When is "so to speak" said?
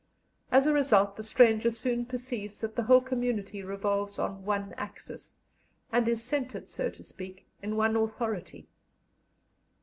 6.69-7.45